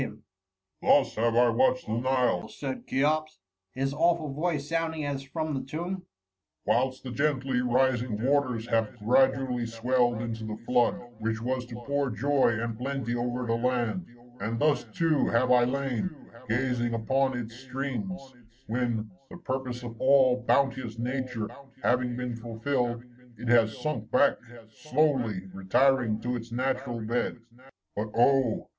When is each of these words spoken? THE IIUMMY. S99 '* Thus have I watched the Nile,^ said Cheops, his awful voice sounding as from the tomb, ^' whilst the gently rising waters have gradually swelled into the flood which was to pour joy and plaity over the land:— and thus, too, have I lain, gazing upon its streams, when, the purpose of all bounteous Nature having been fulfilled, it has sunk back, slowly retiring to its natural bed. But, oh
THE 0.01 0.07
IIUMMY. 0.07 0.17
S99 0.17 0.19
'* 0.81 0.81
Thus 0.81 1.15
have 1.15 1.35
I 1.35 1.49
watched 1.49 1.85
the 1.85 1.91
Nile,^ 1.93 2.49
said 2.49 2.87
Cheops, 2.87 3.37
his 3.75 3.93
awful 3.93 4.33
voice 4.33 4.67
sounding 4.67 5.05
as 5.05 5.21
from 5.21 5.53
the 5.53 5.61
tomb, 5.61 5.95
^' 5.97 6.01
whilst 6.65 7.03
the 7.03 7.11
gently 7.11 7.61
rising 7.61 8.19
waters 8.19 8.65
have 8.69 8.97
gradually 8.97 9.67
swelled 9.67 10.19
into 10.23 10.43
the 10.45 10.57
flood 10.65 10.99
which 11.19 11.39
was 11.39 11.67
to 11.67 11.75
pour 11.85 12.09
joy 12.09 12.57
and 12.59 12.79
plaity 12.79 13.15
over 13.15 13.45
the 13.45 13.53
land:— 13.53 14.07
and 14.41 14.57
thus, 14.57 14.85
too, 14.85 15.27
have 15.27 15.51
I 15.51 15.65
lain, 15.65 16.09
gazing 16.49 16.95
upon 16.95 17.37
its 17.37 17.53
streams, 17.53 18.33
when, 18.65 19.11
the 19.29 19.37
purpose 19.37 19.83
of 19.83 20.01
all 20.01 20.43
bounteous 20.47 20.97
Nature 20.97 21.47
having 21.83 22.17
been 22.17 22.35
fulfilled, 22.35 23.03
it 23.37 23.49
has 23.49 23.77
sunk 23.77 24.09
back, 24.09 24.37
slowly 24.71 25.41
retiring 25.53 26.19
to 26.21 26.35
its 26.35 26.51
natural 26.51 27.01
bed. 27.01 27.37
But, 27.95 28.09
oh 28.17 28.67